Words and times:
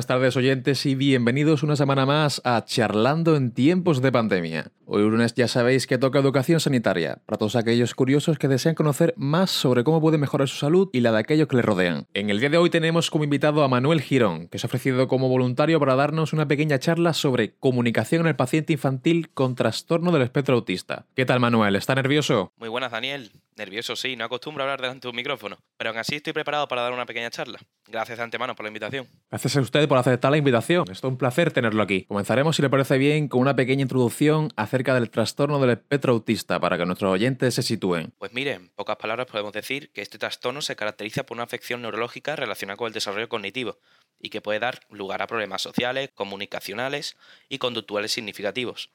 buenas 0.00 0.06
tardes 0.06 0.36
oyentes 0.38 0.86
y 0.86 0.94
bienvenidos 0.94 1.62
una 1.62 1.76
semana 1.76 2.06
más 2.06 2.40
a 2.46 2.64
Charlando 2.64 3.36
en 3.36 3.52
tiempos 3.52 4.00
de 4.00 4.10
pandemia. 4.10 4.72
Hoy 4.86 5.02
lunes 5.02 5.34
ya 5.34 5.46
sabéis 5.46 5.86
que 5.86 5.98
toca 5.98 6.18
educación 6.18 6.58
sanitaria, 6.58 7.18
para 7.26 7.36
todos 7.36 7.54
aquellos 7.54 7.94
curiosos 7.94 8.38
que 8.38 8.48
desean 8.48 8.74
conocer 8.74 9.12
más 9.18 9.50
sobre 9.50 9.84
cómo 9.84 10.00
puede 10.00 10.16
mejorar 10.16 10.48
su 10.48 10.56
salud 10.56 10.88
y 10.94 11.00
la 11.00 11.12
de 11.12 11.18
aquellos 11.18 11.48
que 11.48 11.56
le 11.56 11.62
rodean. 11.62 12.06
En 12.14 12.30
el 12.30 12.40
día 12.40 12.48
de 12.48 12.56
hoy 12.56 12.70
tenemos 12.70 13.10
como 13.10 13.24
invitado 13.24 13.62
a 13.62 13.68
Manuel 13.68 14.00
Girón, 14.00 14.48
que 14.48 14.58
se 14.58 14.66
ha 14.66 14.68
ofrecido 14.68 15.06
como 15.06 15.28
voluntario 15.28 15.78
para 15.78 15.96
darnos 15.96 16.32
una 16.32 16.48
pequeña 16.48 16.78
charla 16.78 17.12
sobre 17.12 17.54
comunicación 17.56 18.22
en 18.22 18.28
el 18.28 18.36
paciente 18.36 18.72
infantil 18.72 19.28
con 19.28 19.54
trastorno 19.54 20.12
del 20.12 20.22
espectro 20.22 20.54
autista. 20.54 21.04
¿Qué 21.14 21.26
tal 21.26 21.40
Manuel? 21.40 21.76
¿Está 21.76 21.94
nervioso? 21.94 22.54
Muy 22.56 22.70
buenas 22.70 22.90
Daniel. 22.90 23.32
Nervioso 23.60 23.94
sí, 23.94 24.16
no 24.16 24.24
acostumbro 24.24 24.62
a 24.62 24.64
hablar 24.64 24.80
delante 24.80 25.02
de 25.02 25.10
un 25.10 25.16
micrófono, 25.16 25.58
pero 25.76 25.90
aún 25.90 25.98
así 25.98 26.14
estoy 26.14 26.32
preparado 26.32 26.66
para 26.66 26.80
dar 26.80 26.94
una 26.94 27.04
pequeña 27.04 27.28
charla. 27.28 27.58
Gracias 27.86 28.16
de 28.16 28.24
antemano 28.24 28.56
por 28.56 28.64
la 28.64 28.68
invitación. 28.68 29.06
Gracias 29.28 29.54
a 29.54 29.60
usted 29.60 29.86
por 29.86 29.98
aceptar 29.98 30.30
la 30.30 30.38
invitación. 30.38 30.90
Es 30.90 31.04
un 31.04 31.18
placer 31.18 31.52
tenerlo 31.52 31.82
aquí. 31.82 32.04
Comenzaremos, 32.04 32.56
si 32.56 32.62
le 32.62 32.70
parece 32.70 32.96
bien, 32.96 33.28
con 33.28 33.38
una 33.38 33.54
pequeña 33.54 33.82
introducción 33.82 34.48
acerca 34.56 34.94
del 34.94 35.10
trastorno 35.10 35.60
del 35.60 35.72
espectro 35.72 36.14
autista 36.14 36.58
para 36.58 36.78
que 36.78 36.86
nuestros 36.86 37.12
oyentes 37.12 37.52
se 37.52 37.62
sitúen. 37.62 38.14
Pues 38.16 38.32
miren, 38.32 38.62
en 38.62 38.68
pocas 38.70 38.96
palabras 38.96 39.26
podemos 39.26 39.52
decir 39.52 39.92
que 39.92 40.00
este 40.00 40.16
trastorno 40.16 40.62
se 40.62 40.74
caracteriza 40.74 41.26
por 41.26 41.36
una 41.36 41.44
afección 41.44 41.82
neurológica 41.82 42.36
relacionada 42.36 42.78
con 42.78 42.86
el 42.86 42.94
desarrollo 42.94 43.28
cognitivo 43.28 43.76
y 44.18 44.30
que 44.30 44.40
puede 44.40 44.60
dar 44.60 44.80
lugar 44.88 45.20
a 45.20 45.26
problemas 45.26 45.60
sociales, 45.60 46.08
comunicacionales 46.14 47.14
y 47.50 47.58
conductuales 47.58 48.10
significativos. 48.10 48.90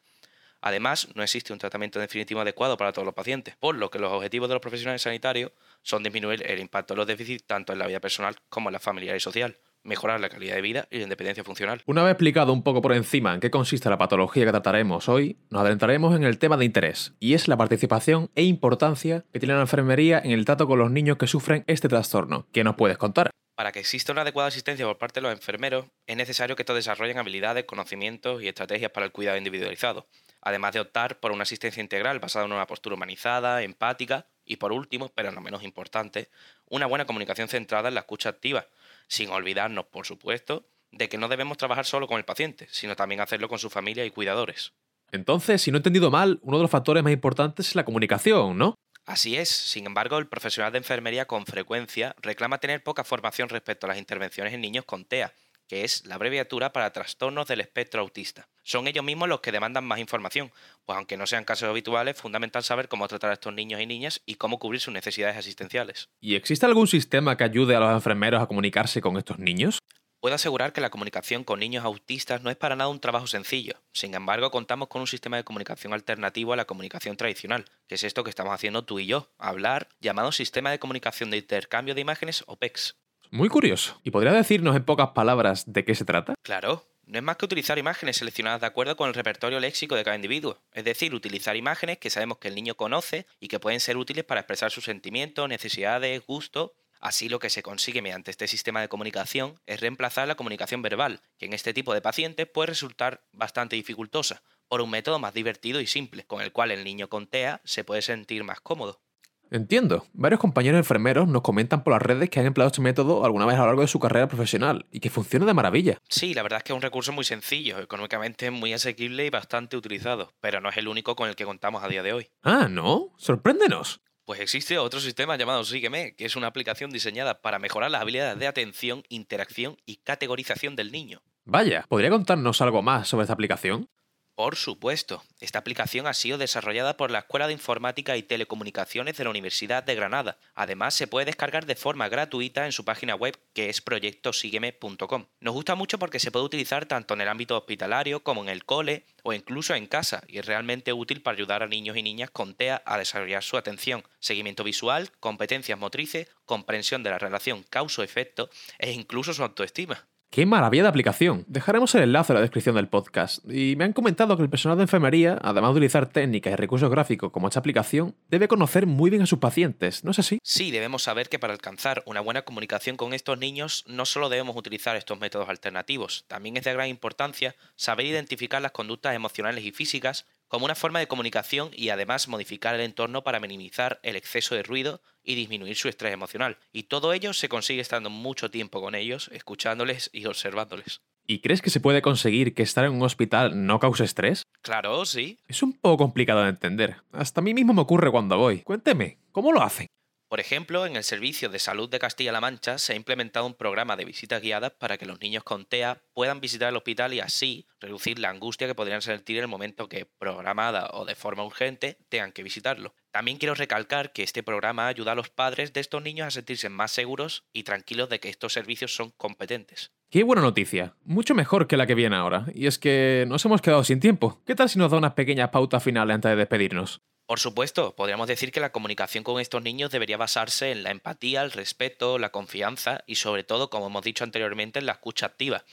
Además, 0.65 1.07
no 1.13 1.21
existe 1.21 1.53
un 1.53 1.59
tratamiento 1.59 1.99
definitivo 1.99 2.41
adecuado 2.41 2.75
para 2.75 2.91
todos 2.91 3.05
los 3.05 3.13
pacientes, 3.13 3.55
por 3.55 3.75
lo 3.75 3.91
que 3.91 3.99
los 3.99 4.11
objetivos 4.11 4.49
de 4.49 4.55
los 4.55 4.61
profesionales 4.61 5.03
sanitarios 5.03 5.51
son 5.83 6.01
disminuir 6.01 6.43
el 6.43 6.59
impacto 6.59 6.95
de 6.95 6.97
los 6.97 7.05
déficits 7.05 7.45
tanto 7.45 7.71
en 7.71 7.77
la 7.77 7.85
vida 7.85 7.99
personal 7.99 8.35
como 8.49 8.69
en 8.69 8.73
la 8.73 8.79
familiar 8.79 9.15
y 9.15 9.19
social, 9.19 9.59
mejorar 9.83 10.19
la 10.19 10.27
calidad 10.27 10.55
de 10.55 10.63
vida 10.63 10.87
y 10.89 10.97
la 10.97 11.03
independencia 11.03 11.43
funcional. 11.43 11.83
Una 11.85 12.01
vez 12.01 12.13
explicado 12.13 12.51
un 12.51 12.63
poco 12.63 12.81
por 12.81 12.93
encima 12.93 13.35
en 13.35 13.41
qué 13.41 13.51
consiste 13.51 13.91
la 13.91 13.99
patología 13.99 14.43
que 14.43 14.49
trataremos 14.49 15.07
hoy, 15.07 15.37
nos 15.51 15.61
adentraremos 15.61 16.15
en 16.15 16.23
el 16.23 16.39
tema 16.39 16.57
de 16.57 16.65
interés, 16.65 17.13
y 17.19 17.35
es 17.35 17.47
la 17.47 17.57
participación 17.57 18.31
e 18.33 18.41
importancia 18.41 19.23
que 19.31 19.39
tiene 19.39 19.53
la 19.53 19.61
enfermería 19.61 20.17
en 20.17 20.31
el 20.31 20.45
trato 20.45 20.65
con 20.65 20.79
los 20.79 20.89
niños 20.89 21.17
que 21.17 21.27
sufren 21.27 21.63
este 21.67 21.89
trastorno. 21.89 22.47
¿Qué 22.51 22.63
nos 22.63 22.75
puedes 22.75 22.97
contar? 22.97 23.29
Para 23.53 23.71
que 23.71 23.81
exista 23.81 24.13
una 24.13 24.23
adecuada 24.23 24.47
asistencia 24.47 24.87
por 24.87 24.97
parte 24.97 25.21
de 25.21 25.27
los 25.27 25.31
enfermeros, 25.31 25.85
es 26.07 26.17
necesario 26.17 26.55
que 26.55 26.63
estos 26.63 26.75
desarrollen 26.75 27.19
habilidades, 27.19 27.65
conocimientos 27.65 28.41
y 28.41 28.47
estrategias 28.47 28.89
para 28.89 29.05
el 29.05 29.11
cuidado 29.11 29.37
individualizado 29.37 30.07
además 30.45 30.73
de 30.73 30.79
optar 30.79 31.19
por 31.19 31.31
una 31.31 31.43
asistencia 31.43 31.81
integral 31.81 32.19
basada 32.19 32.45
en 32.45 32.53
una 32.53 32.67
postura 32.67 32.95
humanizada, 32.95 33.63
empática 33.63 34.27
y 34.45 34.57
por 34.57 34.71
último, 34.71 35.09
pero 35.09 35.31
no 35.31 35.41
menos 35.41 35.63
importante, 35.63 36.29
una 36.69 36.85
buena 36.85 37.05
comunicación 37.05 37.49
centrada 37.49 37.89
en 37.89 37.95
la 37.95 38.01
escucha 38.01 38.29
activa, 38.29 38.67
sin 39.07 39.31
olvidarnos, 39.31 39.85
por 39.87 40.05
supuesto, 40.05 40.67
de 40.91 41.09
que 41.09 41.17
no 41.17 41.27
debemos 41.27 41.57
trabajar 41.57 41.85
solo 41.85 42.07
con 42.07 42.19
el 42.19 42.25
paciente, 42.25 42.67
sino 42.69 42.95
también 42.95 43.21
hacerlo 43.21 43.49
con 43.49 43.57
su 43.57 43.71
familia 43.71 44.05
y 44.05 44.11
cuidadores. 44.11 44.73
Entonces, 45.11 45.63
si 45.63 45.71
no 45.71 45.77
he 45.77 45.79
entendido 45.79 46.11
mal, 46.11 46.39
uno 46.43 46.57
de 46.57 46.63
los 46.63 46.71
factores 46.71 47.03
más 47.03 47.13
importantes 47.13 47.69
es 47.69 47.75
la 47.75 47.83
comunicación, 47.83 48.55
¿no? 48.55 48.75
Así 49.05 49.37
es, 49.37 49.49
sin 49.49 49.87
embargo, 49.87 50.19
el 50.19 50.27
profesional 50.27 50.71
de 50.71 50.77
enfermería 50.77 51.25
con 51.25 51.45
frecuencia 51.45 52.15
reclama 52.21 52.59
tener 52.59 52.83
poca 52.83 53.03
formación 53.03 53.49
respecto 53.49 53.87
a 53.87 53.89
las 53.89 53.97
intervenciones 53.97 54.53
en 54.53 54.61
niños 54.61 54.85
con 54.85 55.05
TEA, 55.05 55.33
que 55.67 55.83
es 55.83 56.05
la 56.05 56.15
abreviatura 56.15 56.73
para 56.73 56.91
trastornos 56.91 57.47
del 57.47 57.61
espectro 57.61 58.01
autista. 58.01 58.47
Son 58.63 58.87
ellos 58.87 59.03
mismos 59.03 59.29
los 59.29 59.41
que 59.41 59.51
demandan 59.51 59.85
más 59.85 59.99
información, 59.99 60.51
pues 60.85 60.97
aunque 60.97 61.17
no 61.17 61.27
sean 61.27 61.45
casos 61.45 61.69
habituales, 61.69 62.15
es 62.15 62.21
fundamental 62.21 62.63
saber 62.63 62.87
cómo 62.87 63.07
tratar 63.07 63.31
a 63.31 63.33
estos 63.33 63.53
niños 63.53 63.81
y 63.81 63.85
niñas 63.85 64.21
y 64.25 64.35
cómo 64.35 64.59
cubrir 64.59 64.81
sus 64.81 64.93
necesidades 64.93 65.37
asistenciales. 65.37 66.09
¿Y 66.19 66.35
existe 66.35 66.65
algún 66.65 66.87
sistema 66.87 67.37
que 67.37 67.43
ayude 67.43 67.75
a 67.75 67.79
los 67.79 67.91
enfermeros 67.91 68.41
a 68.41 68.47
comunicarse 68.47 69.01
con 69.01 69.17
estos 69.17 69.39
niños? 69.39 69.79
Puedo 70.25 70.33
asegurar 70.33 70.73
que 70.73 70.81
la 70.81 70.89
comunicación 70.89 71.43
con 71.43 71.59
niños 71.59 71.85
autistas 71.85 72.41
no 72.41 72.49
es 72.49 72.55
para 72.55 72.75
nada 72.75 72.89
un 72.89 72.99
trabajo 72.99 73.27
sencillo. 73.27 73.75
Sin 73.91 74.15
embargo, 74.15 74.49
contamos 74.49 74.87
con 74.87 75.01
un 75.01 75.07
sistema 75.07 75.37
de 75.37 75.43
comunicación 75.43 75.93
alternativo 75.93 76.51
a 76.51 76.55
la 76.55 76.65
comunicación 76.65 77.15
tradicional, 77.15 77.65
que 77.87 77.93
es 77.93 78.03
esto 78.03 78.23
que 78.23 78.31
estamos 78.31 78.51
haciendo 78.51 78.83
tú 78.83 78.97
y 78.97 79.05
yo, 79.05 79.29
hablar, 79.37 79.87
llamado 79.99 80.31
Sistema 80.31 80.71
de 80.71 80.79
Comunicación 80.79 81.29
de 81.29 81.37
Intercambio 81.37 81.93
de 81.93 82.01
Imágenes 82.01 82.43
o 82.47 82.55
PEX. 82.55 82.95
Muy 83.31 83.49
curioso. 83.49 83.99
¿Y 84.03 84.11
podría 84.11 84.31
decirnos 84.31 84.75
en 84.75 84.83
pocas 84.83 85.09
palabras 85.09 85.63
de 85.71 85.85
qué 85.85 85.95
se 85.95 86.05
trata? 86.05 86.35
Claro. 86.41 86.83
No 87.07 87.19
es 87.19 87.23
más 87.23 87.37
que 87.37 87.45
utilizar 87.45 87.77
imágenes 87.77 88.17
seleccionadas 88.17 88.61
de 88.61 88.67
acuerdo 88.67 88.95
con 88.95 89.07
el 89.07 89.13
repertorio 89.13 89.59
léxico 89.59 89.95
de 89.95 90.03
cada 90.03 90.15
individuo, 90.15 90.59
es 90.71 90.83
decir, 90.83 91.13
utilizar 91.13 91.55
imágenes 91.55 91.99
que 91.99 92.09
sabemos 92.09 92.39
que 92.39 92.47
el 92.47 92.55
niño 92.55 92.73
conoce 92.75 93.27
y 93.39 93.47
que 93.47 93.59
pueden 93.59 93.79
ser 93.79 93.97
útiles 93.97 94.23
para 94.23 94.41
expresar 94.41 94.71
sus 94.71 94.85
sentimientos, 94.85 95.47
necesidades, 95.47 96.25
gustos. 96.25 96.71
Así 96.99 97.29
lo 97.29 97.37
que 97.37 97.51
se 97.51 97.61
consigue 97.61 98.01
mediante 98.01 98.31
este 98.31 98.47
sistema 98.47 98.81
de 98.81 98.87
comunicación 98.87 99.59
es 99.67 99.81
reemplazar 99.81 100.27
la 100.27 100.33
comunicación 100.33 100.81
verbal, 100.81 101.21
que 101.37 101.45
en 101.45 101.53
este 101.53 101.75
tipo 101.75 101.93
de 101.93 102.01
pacientes 102.01 102.47
puede 102.47 102.67
resultar 102.67 103.23
bastante 103.31 103.75
dificultosa, 103.75 104.41
por 104.67 104.81
un 104.81 104.89
método 104.89 105.19
más 105.19 105.35
divertido 105.35 105.79
y 105.81 105.85
simple, 105.85 106.25
con 106.25 106.41
el 106.41 106.51
cual 106.51 106.71
el 106.71 106.83
niño 106.83 107.07
con 107.07 107.27
TEA 107.27 107.61
se 107.63 107.83
puede 107.83 108.01
sentir 108.01 108.43
más 108.43 108.61
cómodo. 108.61 109.01
Entiendo. 109.51 110.05
Varios 110.13 110.39
compañeros 110.39 110.77
enfermeros 110.77 111.27
nos 111.27 111.41
comentan 111.41 111.83
por 111.83 111.93
las 111.93 112.01
redes 112.01 112.29
que 112.29 112.39
han 112.39 112.45
empleado 112.45 112.67
este 112.67 112.81
método 112.81 113.25
alguna 113.25 113.45
vez 113.45 113.55
a 113.55 113.59
lo 113.59 113.67
largo 113.67 113.81
de 113.81 113.87
su 113.87 113.99
carrera 113.99 114.27
profesional 114.27 114.85
y 114.91 114.99
que 114.99 115.09
funciona 115.09 115.45
de 115.45 115.53
maravilla. 115.53 115.99
Sí, 116.09 116.33
la 116.33 116.43
verdad 116.43 116.57
es 116.57 116.63
que 116.63 116.73
es 116.73 116.75
un 116.75 116.81
recurso 116.81 117.11
muy 117.11 117.23
sencillo, 117.23 117.79
económicamente 117.79 118.51
muy 118.51 118.73
asequible 118.73 119.25
y 119.25 119.29
bastante 119.29 119.77
utilizado, 119.77 120.33
pero 120.41 120.61
no 120.61 120.69
es 120.69 120.77
el 120.77 120.87
único 120.87 121.15
con 121.15 121.29
el 121.29 121.35
que 121.35 121.45
contamos 121.45 121.83
a 121.83 121.87
día 121.87 122.03
de 122.03 122.13
hoy. 122.13 122.29
Ah, 122.43 122.67
¿no? 122.69 123.13
Sorpréndenos. 123.17 124.01
Pues 124.25 124.39
existe 124.39 124.79
otro 124.79 124.99
sistema 124.99 125.37
llamado 125.37 125.63
Sígueme, 125.63 126.15
que 126.15 126.25
es 126.25 126.35
una 126.35 126.47
aplicación 126.47 126.89
diseñada 126.89 127.41
para 127.41 127.59
mejorar 127.59 127.91
las 127.91 128.01
habilidades 128.01 128.39
de 128.39 128.47
atención, 128.47 129.03
interacción 129.07 129.77
y 129.85 129.97
categorización 129.97 130.75
del 130.75 130.91
niño. 130.91 131.21
Vaya, 131.43 131.85
¿podría 131.87 132.09
contarnos 132.09 132.59
algo 132.61 132.81
más 132.81 133.07
sobre 133.07 133.25
esta 133.25 133.33
aplicación? 133.33 133.87
Por 134.35 134.57
supuesto, 134.57 135.23
esta 135.39 135.59
aplicación 135.59 136.07
ha 136.07 136.13
sido 136.13 136.37
desarrollada 136.37 136.97
por 136.97 137.09
la 137.09 137.19
Escuela 137.19 137.47
de 137.47 137.53
Informática 137.53 138.17
y 138.17 138.23
Telecomunicaciones 138.23 139.15
de 139.15 139.23
la 139.23 139.29
Universidad 139.29 139.81
de 139.81 139.95
Granada. 139.95 140.37
Además, 140.55 140.93
se 140.93 141.07
puede 141.07 141.27
descargar 141.27 141.65
de 141.65 141.77
forma 141.77 142.09
gratuita 142.09 142.65
en 142.65 142.73
su 142.73 142.83
página 142.83 143.15
web 143.15 143.39
que 143.53 143.69
es 143.69 143.79
proyectosígueme.com. 143.79 145.27
Nos 145.39 145.53
gusta 145.53 145.75
mucho 145.75 145.97
porque 145.99 146.19
se 146.19 146.31
puede 146.31 146.43
utilizar 146.43 146.85
tanto 146.85 147.13
en 147.13 147.21
el 147.21 147.29
ámbito 147.29 147.57
hospitalario 147.57 148.23
como 148.23 148.43
en 148.43 148.49
el 148.49 148.65
cole 148.65 149.05
o 149.23 149.31
incluso 149.31 149.73
en 149.73 149.87
casa 149.87 150.21
y 150.27 150.39
es 150.39 150.45
realmente 150.45 150.91
útil 150.91 151.21
para 151.21 151.37
ayudar 151.37 151.63
a 151.63 151.67
niños 151.67 151.95
y 151.95 152.03
niñas 152.03 152.29
con 152.29 152.55
TEA 152.55 152.83
a 152.85 152.97
desarrollar 152.97 153.41
su 153.41 153.55
atención, 153.55 154.03
seguimiento 154.19 154.65
visual, 154.65 155.11
competencias 155.21 155.79
motrices, 155.79 156.27
comprensión 156.43 157.03
de 157.03 157.11
la 157.11 157.19
relación 157.19 157.63
causa-efecto 157.63 158.49
e 158.79 158.91
incluso 158.91 159.33
su 159.33 159.43
autoestima. 159.43 160.05
¡Qué 160.35 160.45
maravilla 160.45 160.83
de 160.83 160.89
aplicación! 160.89 161.45
Dejaremos 161.47 161.95
el 161.95 162.03
enlace 162.03 162.33
en 162.33 162.35
la 162.35 162.41
descripción 162.41 162.75
del 162.75 162.89
podcast. 162.89 163.39
Y 163.49 163.77
me 163.77 163.85
han 163.85 163.93
comentado 163.93 164.35
que 164.35 164.43
el 164.43 164.49
personal 164.49 164.75
de 164.77 164.83
enfermería, 164.83 165.39
además 165.41 165.69
de 165.69 165.77
utilizar 165.77 166.09
técnicas 166.09 166.51
y 166.51 166.57
recursos 166.57 166.91
gráficos 166.91 167.31
como 167.31 167.47
esta 167.47 167.61
aplicación, 167.61 168.17
debe 168.27 168.49
conocer 168.49 168.85
muy 168.85 169.09
bien 169.09 169.21
a 169.21 169.27
sus 169.27 169.39
pacientes, 169.39 170.03
¿no 170.03 170.11
es 170.11 170.19
así? 170.19 170.39
Sí, 170.43 170.71
debemos 170.71 171.03
saber 171.03 171.29
que 171.29 171.39
para 171.39 171.53
alcanzar 171.53 172.03
una 172.05 172.19
buena 172.19 172.41
comunicación 172.41 172.97
con 172.97 173.13
estos 173.13 173.37
niños 173.37 173.85
no 173.87 174.05
solo 174.05 174.27
debemos 174.27 174.57
utilizar 174.57 174.97
estos 174.97 175.17
métodos 175.17 175.47
alternativos, 175.47 176.25
también 176.27 176.57
es 176.57 176.65
de 176.65 176.73
gran 176.73 176.89
importancia 176.89 177.55
saber 177.77 178.05
identificar 178.05 178.61
las 178.61 178.73
conductas 178.73 179.15
emocionales 179.15 179.63
y 179.63 179.71
físicas 179.71 180.25
como 180.55 180.63
una 180.63 180.75
forma 180.75 180.99
de 180.99 181.07
comunicación 181.09 181.71
y 181.73 181.89
además 181.89 182.29
modificar 182.29 182.75
el 182.75 182.79
entorno 182.79 183.25
para 183.25 183.41
minimizar 183.41 183.99
el 184.03 184.15
exceso 184.15 184.55
de 184.55 184.63
ruido 184.63 185.01
y 185.21 185.35
disminuir 185.35 185.75
su 185.75 185.89
estrés 185.89 186.13
emocional. 186.13 186.55
Y 186.71 186.83
todo 186.83 187.11
ello 187.11 187.33
se 187.33 187.49
consigue 187.49 187.81
estando 187.81 188.09
mucho 188.09 188.49
tiempo 188.49 188.79
con 188.79 188.95
ellos, 188.95 189.29
escuchándoles 189.33 190.09
y 190.13 190.25
observándoles. 190.27 191.01
¿Y 191.27 191.39
crees 191.39 191.61
que 191.61 191.69
se 191.69 191.81
puede 191.81 192.01
conseguir 192.01 192.53
que 192.53 192.63
estar 192.63 192.85
en 192.85 192.93
un 192.93 193.03
hospital 193.03 193.65
no 193.65 193.81
cause 193.81 194.05
estrés? 194.05 194.43
Claro, 194.61 195.05
sí. 195.05 195.39
Es 195.49 195.61
un 195.61 195.73
poco 195.73 195.97
complicado 195.97 196.43
de 196.43 196.51
entender. 196.51 197.01
Hasta 197.11 197.41
a 197.41 197.43
mí 197.43 197.53
mismo 197.53 197.73
me 197.73 197.81
ocurre 197.81 198.09
cuando 198.09 198.37
voy. 198.37 198.61
Cuénteme, 198.61 199.17
¿cómo 199.33 199.51
lo 199.51 199.61
hacen? 199.61 199.87
Por 200.27 200.39
ejemplo, 200.39 200.87
en 200.87 200.95
el 200.95 201.03
Servicio 201.03 201.49
de 201.49 201.59
Salud 201.59 201.87
de 201.87 201.99
Castilla-La 201.99 202.41
Mancha 202.41 202.79
se 202.79 202.93
ha 202.93 202.95
implementado 202.95 203.45
un 203.45 203.53
programa 203.53 203.95
de 203.95 204.05
visitas 204.05 204.41
guiadas 204.41 204.71
para 204.71 204.97
que 204.97 205.05
los 205.05 205.21
niños 205.21 205.43
con 205.43 205.65
TEA 205.65 206.01
puedan 206.13 206.41
visitar 206.41 206.69
el 206.69 206.77
hospital 206.77 207.13
y 207.13 207.19
así 207.19 207.67
reducir 207.79 208.17
la 208.17 208.31
angustia 208.31 208.65
que 208.65 208.73
podrían 208.73 209.03
sentir 209.03 209.37
en 209.37 209.43
el 209.43 209.47
momento 209.47 209.87
que, 209.87 210.05
programada 210.05 210.89
o 210.93 211.05
de 211.05 211.13
forma 211.13 211.45
urgente, 211.45 211.99
tengan 212.09 212.31
que 212.31 212.41
visitarlo. 212.41 212.95
También 213.11 213.37
quiero 213.37 213.53
recalcar 213.53 214.13
que 214.13 214.23
este 214.23 214.41
programa 214.41 214.87
ayuda 214.87 215.11
a 215.11 215.15
los 215.15 215.29
padres 215.29 215.73
de 215.73 215.79
estos 215.79 216.01
niños 216.01 216.27
a 216.27 216.31
sentirse 216.31 216.69
más 216.69 216.91
seguros 216.91 217.45
y 217.53 217.61
tranquilos 217.61 218.09
de 218.09 218.19
que 218.19 218.29
estos 218.29 218.51
servicios 218.51 218.95
son 218.95 219.11
competentes. 219.11 219.91
Qué 220.09 220.23
buena 220.23 220.41
noticia, 220.41 220.95
mucho 221.03 221.35
mejor 221.35 221.67
que 221.67 221.77
la 221.77 221.87
que 221.87 221.95
viene 221.95 222.15
ahora. 222.15 222.45
Y 222.53 222.67
es 222.67 222.79
que 222.79 223.25
nos 223.27 223.43
hemos 223.43 223.61
quedado 223.61 223.83
sin 223.83 223.99
tiempo. 223.99 224.41
¿Qué 224.45 224.55
tal 224.55 224.69
si 224.69 224.79
nos 224.79 224.91
da 224.91 224.97
unas 224.97 225.13
pequeñas 225.13 225.49
pautas 225.49 225.83
finales 225.83 226.15
antes 226.15 226.31
de 226.31 226.37
despedirnos? 226.37 227.01
Por 227.25 227.39
supuesto, 227.39 227.95
podríamos 227.95 228.27
decir 228.27 228.51
que 228.51 228.59
la 228.59 228.71
comunicación 228.71 229.23
con 229.23 229.41
estos 229.41 229.63
niños 229.63 229.89
debería 229.89 230.15
basarse 230.15 230.71
en 230.71 230.83
la 230.83 230.91
empatía, 230.91 231.41
el 231.41 231.51
respeto, 231.51 232.19
la 232.19 232.29
confianza 232.29 233.03
y 233.07 233.15
sobre 233.15 233.43
todo, 233.43 233.71
como 233.71 233.87
hemos 233.87 234.03
dicho 234.03 234.23
anteriormente, 234.23 234.77
en 234.77 234.85
la 234.85 234.91
escucha 234.91 235.25
activa. 235.25 235.65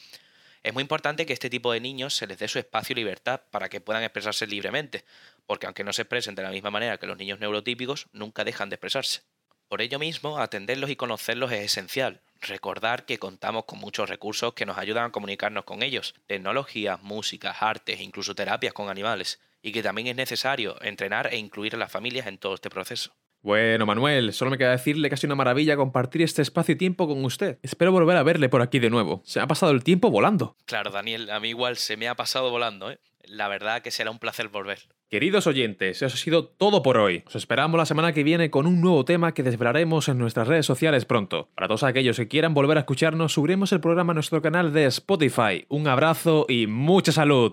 Es 0.63 0.73
muy 0.73 0.81
importante 0.81 1.27
que 1.27 1.35
este 1.35 1.51
tipo 1.51 1.73
de 1.73 1.81
niños 1.81 2.15
se 2.15 2.27
les 2.27 2.39
dé 2.39 2.49
su 2.49 2.59
espacio 2.59 2.95
y 2.95 2.97
libertad 2.97 3.43
para 3.51 3.69
que 3.69 3.81
puedan 3.83 4.03
expresarse 4.03 4.47
libremente, 4.47 5.05
porque 5.47 5.67
aunque 5.67 5.85
no 5.85 5.93
se 5.93 6.03
expresen 6.03 6.35
de 6.35 6.43
la 6.43 6.51
misma 6.51 6.71
manera 6.71 6.99
que 6.99 7.07
los 7.07 7.19
niños 7.19 7.39
neurotípicos, 7.39 8.07
nunca 8.13 8.45
dejan 8.45 8.71
de 8.71 8.77
expresarse. 8.77 9.23
Por 9.73 9.81
ello 9.81 9.99
mismo, 9.99 10.37
atenderlos 10.37 10.91
y 10.91 10.97
conocerlos 10.97 11.51
es 11.51 11.61
esencial. 11.61 12.21
Recordar 12.43 13.07
que 13.07 13.17
contamos 13.17 13.65
con 13.65 13.79
muchos 13.79 14.07
recursos 14.07 14.53
que 14.53 14.67
nos 14.67 14.77
ayudan 14.77 15.07
a 15.07 15.13
comunicarnos 15.13 15.65
con 15.65 15.83
ellos, 15.83 16.15
tecnologías, 16.27 17.03
músicas, 17.03 17.57
artes, 17.63 18.03
incluso 18.03 18.35
terapias 18.35 18.75
con 18.75 18.91
animales, 18.91 19.41
y 19.63 19.73
que 19.73 19.83
también 19.83 20.09
es 20.09 20.17
necesario 20.17 20.77
entrenar 20.83 21.33
e 21.33 21.39
incluir 21.39 21.75
a 21.75 21.79
las 21.79 21.91
familias 21.91 22.27
en 22.27 22.37
todo 22.37 22.53
este 22.53 22.69
proceso. 22.69 23.15
Bueno, 23.41 23.87
Manuel, 23.87 24.35
solo 24.35 24.51
me 24.51 24.59
queda 24.59 24.73
decirle 24.73 25.09
que 25.09 25.15
ha 25.15 25.17
sido 25.17 25.29
una 25.29 25.37
maravilla 25.37 25.75
compartir 25.75 26.21
este 26.21 26.43
espacio 26.43 26.75
y 26.75 26.77
tiempo 26.77 27.09
con 27.09 27.25
usted. 27.25 27.59
Espero 27.63 27.93
volver 27.93 28.19
a 28.19 28.23
verle 28.23 28.51
por 28.51 28.61
aquí 28.61 28.79
de 28.79 28.91
nuevo. 28.91 29.23
Se 29.25 29.39
me 29.39 29.45
ha 29.45 29.49
pasado 29.49 29.73
el 29.73 29.83
tiempo 29.83 30.11
volando. 30.11 30.55
Claro, 30.67 30.91
Daniel, 30.91 31.31
a 31.31 31.41
mí 31.41 31.49
igual 31.49 31.79
se 31.79 31.97
me 31.97 32.09
ha 32.09 32.15
pasado 32.15 32.51
volando, 32.51 32.91
¿eh? 32.91 32.99
La 33.25 33.49
verdad 33.49 33.81
que 33.81 33.91
será 33.91 34.11
un 34.11 34.19
placer 34.19 34.49
volver. 34.49 34.81
Queridos 35.13 35.47
oyentes, 35.47 36.01
eso 36.01 36.07
ha 36.07 36.19
sido 36.19 36.47
todo 36.47 36.83
por 36.83 36.97
hoy. 36.97 37.23
Os 37.27 37.37
esperamos 37.37 37.77
la 37.77 37.85
semana 37.85 38.15
que 38.15 38.25
viene 38.25 38.49
con 38.49 38.67
un 38.67 38.81
nuevo 38.81 39.05
tema 39.05 39.35
que 39.35 39.43
desvelaremos 39.43 40.09
en 40.09 40.17
nuestras 40.17 40.49
redes 40.49 40.65
sociales 40.65 41.05
pronto. 41.05 41.51
Para 41.55 41.69
todos 41.69 41.83
aquellos 41.83 42.17
que 42.17 42.29
quieran 42.29 42.55
volver 42.55 42.79
a 42.79 42.81
escucharnos, 42.81 43.35
subiremos 43.35 43.73
el 43.73 43.81
programa 43.83 44.13
a 44.13 44.15
nuestro 44.15 44.41
canal 44.41 44.73
de 44.73 44.87
Spotify. 44.87 45.67
Un 45.69 45.87
abrazo 45.87 46.47
y 46.49 46.67
mucha 46.67 47.13
salud. 47.13 47.53